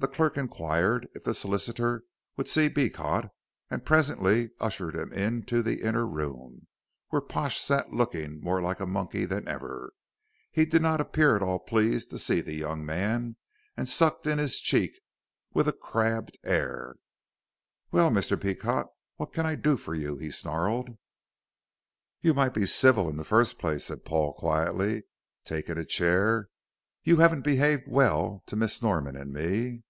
The 0.00 0.06
clerk 0.06 0.36
inquired 0.38 1.08
if 1.16 1.24
the 1.24 1.34
solicitor 1.34 2.04
would 2.36 2.48
see 2.48 2.68
Beecot, 2.68 3.30
and 3.68 3.84
presently 3.84 4.50
ushered 4.60 4.94
him 4.94 5.12
into 5.12 5.60
the 5.60 5.82
inner 5.82 6.06
room, 6.06 6.68
where 7.08 7.20
Pash 7.20 7.58
sat 7.60 7.92
looking 7.92 8.40
more 8.40 8.62
like 8.62 8.78
a 8.78 8.86
monkey 8.86 9.24
than 9.24 9.48
ever. 9.48 9.92
He 10.52 10.66
did 10.66 10.82
not 10.82 11.00
appear 11.00 11.34
at 11.34 11.42
all 11.42 11.58
pleased 11.58 12.10
to 12.10 12.18
see 12.18 12.40
the 12.40 12.54
young 12.54 12.86
man, 12.86 13.38
and 13.76 13.88
sucked 13.88 14.28
in 14.28 14.38
his 14.38 14.60
cheek 14.60 15.00
with 15.52 15.66
a 15.66 15.72
crabbed 15.72 16.38
air. 16.44 16.94
"Well, 17.90 18.08
Mr. 18.12 18.38
Beecot, 18.38 18.86
what 19.16 19.32
can 19.32 19.46
I 19.46 19.56
do 19.56 19.76
for 19.76 19.96
you?" 19.96 20.16
he 20.16 20.30
snarled. 20.30 20.90
"You 22.20 22.34
might 22.34 22.54
be 22.54 22.66
civil 22.66 23.10
in 23.10 23.16
the 23.16 23.24
first 23.24 23.58
place," 23.58 23.86
said 23.86 24.04
Paul 24.04 24.34
quietly, 24.34 25.02
taking 25.44 25.76
a 25.76 25.84
chair. 25.84 26.50
"You 27.02 27.16
haven't 27.16 27.42
behaved 27.42 27.88
over 27.88 27.92
well 27.96 28.42
to 28.46 28.54
Miss 28.54 28.80
Norman 28.80 29.16
and 29.16 29.32
me." 29.32 29.82